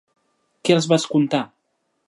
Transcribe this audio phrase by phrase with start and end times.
[0.69, 1.43] Què els va contar?